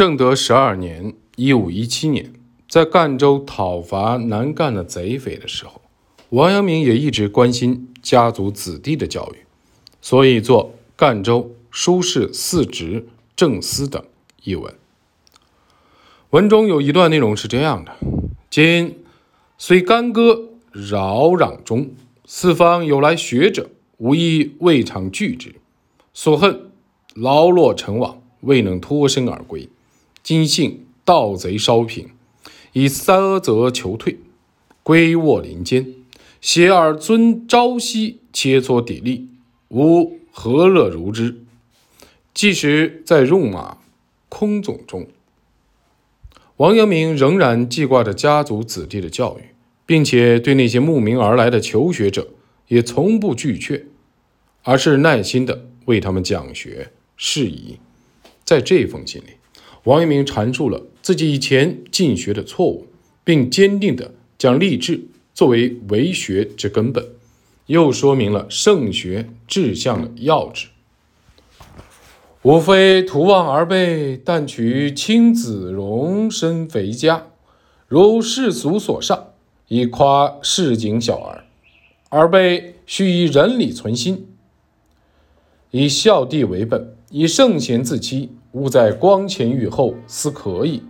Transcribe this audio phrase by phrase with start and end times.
[0.00, 2.32] 正德十二年（一五一七年），
[2.66, 5.82] 在赣州讨伐南赣的贼匪的时候，
[6.30, 9.44] 王阳明也一直关心家族子弟的教育，
[10.00, 14.02] 所以做《赣州书士四职正思》等
[14.42, 14.72] 一文。
[16.30, 17.92] 文中有一段内容是这样的
[18.48, 19.04] ：“今
[19.58, 21.90] 虽干戈扰攘中，
[22.24, 25.56] 四方有来学者，无一未尝拒之。
[26.14, 26.70] 所恨
[27.12, 29.68] 劳落成往，未能脱身而归。”
[30.22, 32.10] 今幸盗贼稍平，
[32.72, 34.18] 以三则求退，
[34.82, 35.94] 归卧林间，
[36.40, 39.26] 携尔尊朝夕切磋砥砺，
[39.68, 41.42] 吾何乐如之？
[42.32, 43.78] 即使在戎马
[44.28, 45.08] 空总中，
[46.58, 52.28] 王阳明仍然记挂着家族子弟的教育，并且对那些慕名而来的求学者
[52.68, 53.86] 也从不拒绝，
[54.62, 57.78] 而是耐心的为他们讲学释疑。
[58.44, 59.39] 在这封信里。
[59.84, 62.86] 王阳明阐述了自己以前进学的错误，
[63.24, 65.00] 并坚定地将立志
[65.32, 67.04] 作为为学之根本，
[67.66, 70.68] 又说明了圣学志向的要旨。
[72.42, 77.26] 吾非徒望而背，但取亲子容身肥家，
[77.86, 79.28] 如世俗所上，
[79.68, 81.44] 以夸市井小儿。
[82.08, 84.26] 而背须以仁礼存心，
[85.70, 88.30] 以孝弟为本，以圣贤自欺。
[88.52, 90.82] 勿在光前雨后思可矣。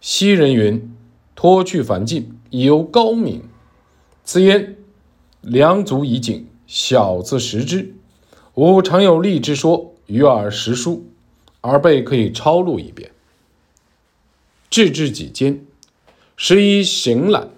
[0.00, 0.96] 昔人云
[1.34, 3.42] ：“脱去凡境，以游高明。”
[4.24, 4.76] 此言
[5.40, 7.94] 良足以警，小自识之。
[8.54, 11.06] 吾常有利之说，与尔实书，
[11.60, 13.10] 而辈可以抄录一遍。
[14.70, 15.64] 志至己间，
[16.36, 17.50] 时以行懒，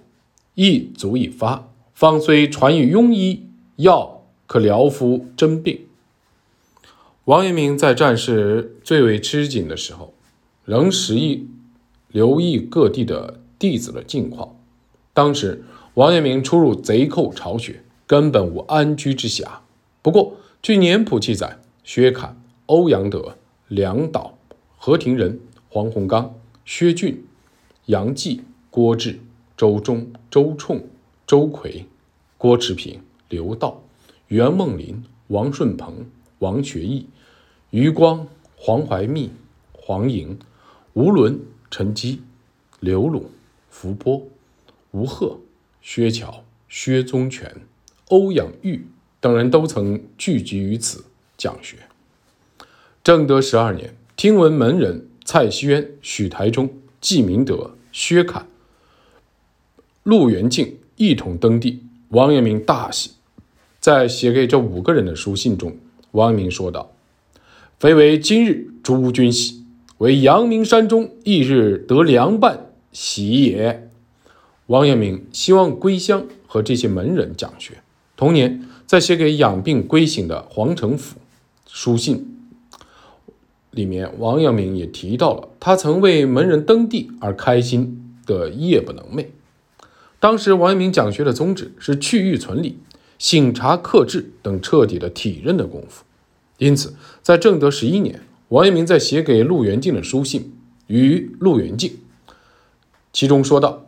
[0.55, 1.67] 亦足以发。
[1.93, 5.87] 方虽传于庸医，药可疗夫真病。
[7.25, 10.11] 王阳明在战事最为吃紧的时候，
[10.65, 11.47] 仍时意
[12.07, 14.55] 留意各地的弟子的近况。
[15.13, 15.63] 当时，
[15.93, 19.45] 王阳明出入贼寇巢穴，根本无安居之暇。
[20.01, 23.37] 不过，据年谱记载，薛侃、欧阳德、
[23.67, 24.35] 梁导、
[24.75, 26.33] 何廷仁、黄洪刚、
[26.65, 27.23] 薛俊、
[27.85, 28.41] 杨继、
[28.71, 29.19] 郭志、
[29.55, 30.87] 周忠、周冲、
[31.27, 31.85] 周奎、
[32.39, 33.83] 郭持平、刘道、
[34.29, 36.07] 袁梦麟、王顺鹏。
[36.41, 37.05] 王学义、
[37.71, 38.27] 余光、
[38.57, 39.31] 黄怀密、
[39.71, 40.37] 黄莹、
[40.91, 41.39] 吴伦、
[41.69, 42.21] 陈基、
[42.81, 43.31] 刘鲁、
[43.69, 44.27] 伏波、
[44.91, 45.39] 吴鹤、
[45.81, 47.61] 薛乔、薛宗全、
[48.09, 48.85] 欧阳玉
[49.21, 51.05] 等人都曾聚集于此
[51.37, 51.77] 讲学。
[53.01, 58.47] 正德十二年，听闻门人蔡希渊、许台中、季明德、薛侃、
[60.03, 63.11] 陆元敬一同登第，王阳明大喜，
[63.79, 65.77] 在写给这五个人的书信中。
[66.11, 66.90] 王阳明说道
[67.81, 69.65] ：“非为今日诸君喜，
[69.97, 73.89] 为阳明山中一日得凉伴喜也。”
[74.69, 77.81] 王阳明希望归乡和这些门人讲学。
[78.15, 81.17] 同年，在写给养病归省的黄承甫
[81.67, 82.37] 书信
[83.71, 89.25] 里面，王阳明也提到了他曾为门人登第而开心的夜不能寐。
[90.19, 92.77] 当时，王阳明讲学的宗旨是去欲存理。
[93.17, 96.03] 醒察克制等彻底的体认的功夫，
[96.61, 100.53] 因此，在正德十一年，王阳明在写给陆元敬的书信
[100.85, 101.97] 与陆元敬，
[103.11, 103.87] 其中说道：“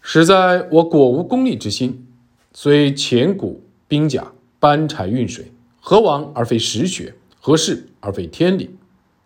[0.00, 2.06] 实在我果无功利之心，
[2.52, 5.50] 虽前古兵甲搬柴运水，
[5.80, 7.16] 何往而非实学？
[7.40, 8.70] 何事而非天理？”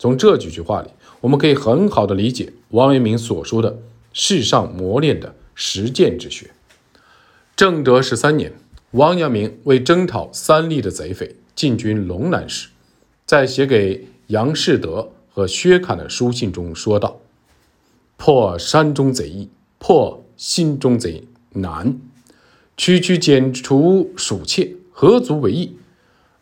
[0.00, 0.88] 从这几句话里，
[1.20, 3.80] 我们可以很好的理解王阳明所说的
[4.14, 6.50] 世上磨练的实践之学。
[7.54, 8.54] 正德十三年。
[8.92, 12.68] 王阳明为征讨三立的贼匪进军龙南时，
[13.26, 17.20] 在写给杨士德和薛侃的书信中说道
[18.16, 19.48] ：“破山中贼易，
[19.78, 21.98] 破心中贼难。
[22.76, 25.76] 区区剪除鼠窃，何足为易？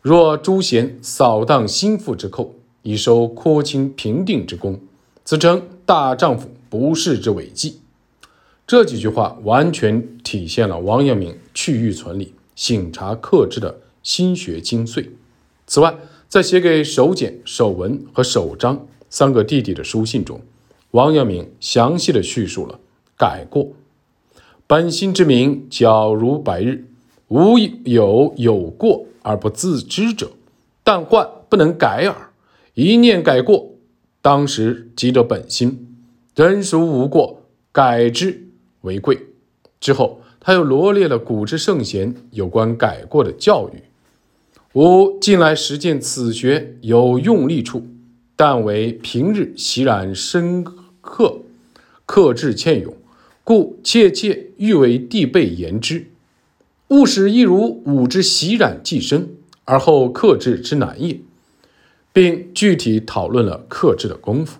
[0.01, 4.79] 若诸贤扫荡心腹之寇，以收廓清平定之功，
[5.25, 7.79] 此称大丈夫不世之伟绩。”
[8.65, 12.33] 这几句话完全体现了王阳明去欲存理。
[12.55, 15.09] 醒察克制的心学精髓。
[15.67, 15.95] 此外，
[16.27, 20.41] 在写给首简、首文和首章三个弟弟的书信中，
[20.91, 22.79] 王阳明详细的叙述了
[23.17, 23.69] 改过。
[24.67, 26.85] 本心之明，皎如白日，
[27.27, 30.31] 无有有过而不自知者，
[30.83, 32.29] 但患不能改耳。
[32.73, 33.71] 一念改过，
[34.21, 35.97] 当时即得本心，
[36.35, 38.47] 人孰无过，改之
[38.81, 39.17] 为贵。
[39.79, 40.21] 之后。
[40.43, 43.83] 他又罗列了古之圣贤有关改过的教育。
[44.73, 47.85] 吾近来实践此学有用力处，
[48.37, 50.63] 但为平日习染深
[51.01, 51.41] 刻，
[52.05, 52.95] 克制欠勇，
[53.43, 56.07] 故切切欲为弟辈言之。
[56.87, 59.35] 务使亦如吾之习染既深，
[59.65, 61.19] 而后克制之难也。
[62.13, 64.59] 并具体讨论了克制的功夫。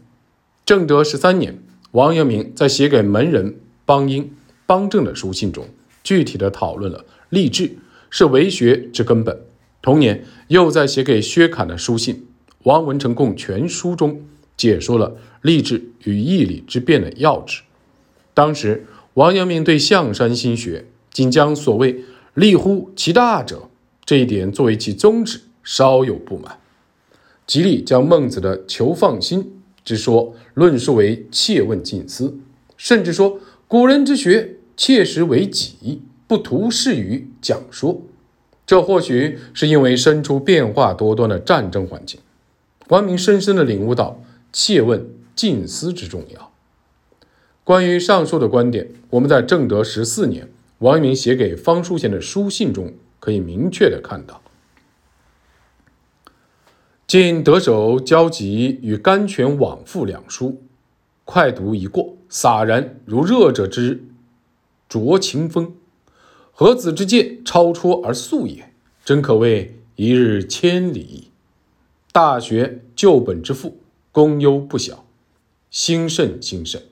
[0.66, 1.58] 正德十三年，
[1.92, 3.56] 王阳明在写给门人
[3.86, 4.32] 邦英、
[4.66, 5.68] 邦正的书信中，
[6.04, 7.78] 具体的讨论了立志
[8.10, 9.40] 是为学之根本。
[9.82, 12.16] 同年，又在写给薛侃的书信
[12.64, 14.22] 《王文成贡全书》中，
[14.56, 17.64] 解说了立志与义理之辩的要旨。
[18.36, 18.86] 当时，
[19.16, 22.04] 王阳明对象山心学仅将所谓
[22.36, 23.70] “立乎其大者”
[24.06, 26.60] 这一点作为其宗旨，稍有不满。
[27.48, 32.38] 极力将孟子的“求放心”之说论述为切问近思，
[32.78, 38.04] 甚至说古人之学切实为己，不图事于讲说。
[38.72, 42.22] 这或许是因为身处变化多端的战争环境，
[42.88, 44.24] 王明深深地领悟到
[44.54, 46.54] 切问近思之重要。
[47.66, 50.48] 关于上述的观点，我们在正德十四年
[50.78, 54.42] 王阳明写给方书贤的书信中可以明确地看到。
[57.06, 60.62] 今得手交集与甘泉往复两书，
[61.26, 64.06] 快读一过，洒然如热者之
[64.88, 65.74] 灼晴风，
[66.62, 68.72] 何子之见超戳而速也，
[69.04, 71.30] 真可谓一日千里。
[72.12, 73.80] 大学旧本之父，
[74.12, 75.04] 功忧不小，
[75.72, 76.84] 兴甚兴甚。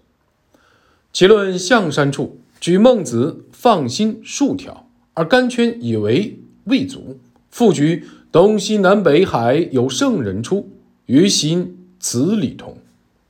[1.13, 7.19] 其论象山处，举孟子放心数条，而甘泉以为未足，
[7.51, 8.07] 复举。
[8.31, 10.67] 东西南北海有圣人出，
[11.05, 12.79] 于心此理同，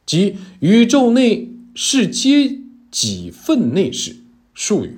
[0.06, 2.60] 即宇宙内是皆
[2.90, 4.16] 己分内事。
[4.54, 4.98] 术语，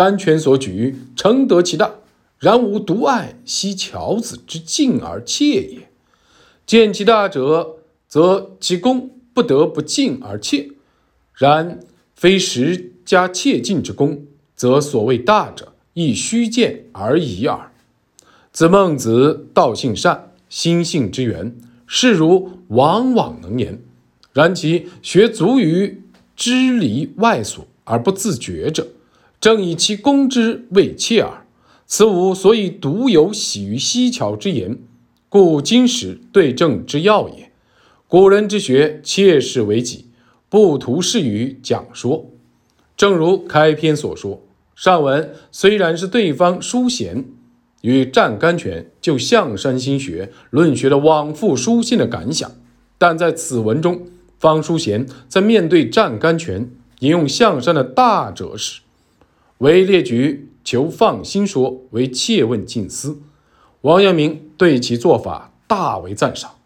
[0.00, 1.96] 甘泉所举，诚得其大，
[2.38, 5.90] 然无独爱惜樵子之敬而切也。
[6.64, 7.76] 见其大者，
[8.08, 10.72] 则其功不得不敬而切；
[11.34, 11.80] 然
[12.14, 14.24] 非实加切敬之功，
[14.56, 17.70] 则所谓大者，亦虚见而已耳。
[18.52, 21.54] 子孟子道性善，心性之源，
[21.86, 23.78] 是如往往能言。
[24.32, 26.02] 然其学足于
[26.34, 28.88] 知离外所而不自觉者，
[29.40, 31.46] 正以其功之为切耳。
[31.86, 34.78] 此吾所以独有喜于西桥之言，
[35.28, 37.50] 故今时对症之要也。
[38.06, 40.06] 古人之学，切实为己，
[40.48, 42.30] 不图适于讲说。
[42.96, 44.42] 正如开篇所说，
[44.76, 47.24] 上文虽然是对方书贤。
[47.82, 52.52] 与湛甘泉就象山心学论学的往复书信的感想，
[52.98, 54.02] 但在此文中，
[54.38, 58.82] 方书贤在面对湛甘泉引用象山的大者时，
[59.60, 63.22] 为列举求放心说为切问近思。
[63.80, 66.56] 王阳明对其做法大为赞赏。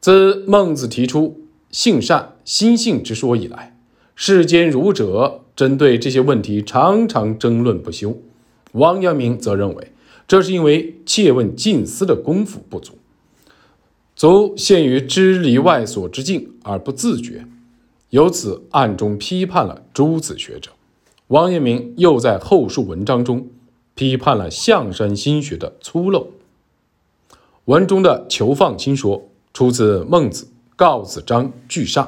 [0.00, 1.40] 自孟子提出
[1.70, 3.76] 性善心性之说以来，
[4.14, 8.20] 世间儒者针对这些问题常常争论不休。
[8.72, 9.92] 王阳明则认为。
[10.28, 12.98] 这是因为切问近思的功夫不足，
[14.16, 17.46] 足陷于知离外所之境而不自觉，
[18.10, 20.72] 由此暗中批判了诸子学者。
[21.28, 23.48] 王阳明又在后述文章中
[23.94, 26.28] 批判了象山心学的粗陋。
[27.64, 30.44] 文中的“求放心说”出自孟子
[30.76, 32.04] 《告子章句上》。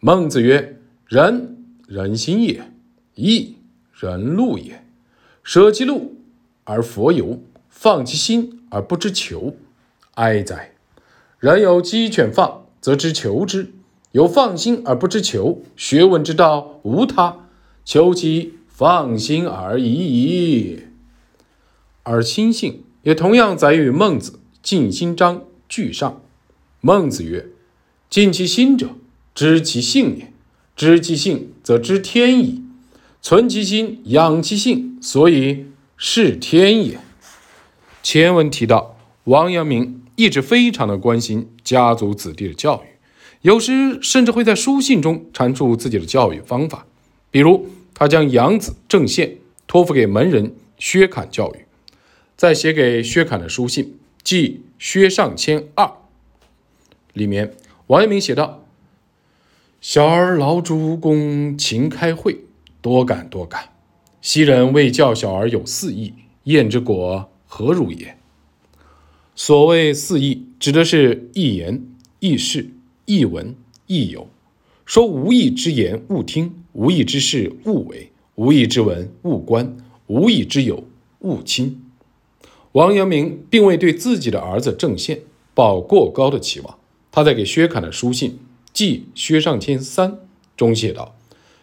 [0.00, 2.62] 孟子曰：“人，人心也；
[3.14, 3.54] 义，
[3.92, 4.84] 人路也。
[5.44, 6.16] 舍其路。”
[6.64, 7.38] 而佛游，
[7.70, 9.54] 放其心而不知求，
[10.16, 10.72] 哀哉！
[11.38, 13.68] 人有鸡犬放，则知求之；
[14.12, 17.47] 有放心而不知求，学问之道无他，
[17.88, 20.80] 求其放心而已矣。
[22.02, 25.36] 而心性也同样载于孟子《尽心章》
[25.70, 26.20] 句上。
[26.82, 27.46] 孟子曰
[28.10, 28.90] ：“尽其心者，
[29.34, 30.26] 知其性也；
[30.76, 32.62] 知其性，则知天矣。
[33.22, 35.64] 存其心，养其性，所以。”
[35.96, 37.00] 是天也。
[38.04, 42.98] 前文提到，王阳明一直非常的关心家族子弟的教育，
[43.40, 46.86] 有时甚至会在书信中阐述自己的教育方法。
[47.32, 47.66] 比如，
[47.98, 51.64] 他将养子郑宪托付给门人薛侃教育，
[52.36, 55.84] 在写给薛侃的书信，即《薛尚谦二》
[57.12, 57.56] 里面，
[57.88, 58.64] 王阳明写道
[59.82, 62.38] ：“小儿劳诸公勤开会，
[62.80, 63.70] 多感多感。”
[64.22, 66.14] 昔人为教小儿有四义，
[66.44, 68.16] 验之果何如也？
[69.34, 71.84] 所谓四义，指的是义言、
[72.20, 72.70] 义事、
[73.06, 73.56] 义文、
[73.88, 74.28] 义友。
[74.86, 80.84] 说无义之言勿听，无义之事勿为，无义之文勿观，无义之友
[81.22, 81.84] 勿亲。
[82.70, 85.22] 王阳明并未对自己的儿子郑宪
[85.54, 86.78] 抱过高的期望，
[87.10, 88.30] 他在给薛侃的书信
[88.72, 90.12] 《记薛尚谦三》
[90.56, 91.16] 中写道：“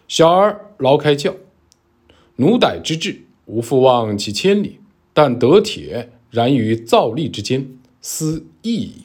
[0.09, 1.33] 小儿劳开教，
[2.35, 4.79] 奴歹之志，无复望其千里。
[5.13, 7.69] 但得铁，然于造吏之间，
[8.01, 9.03] 思义矣。”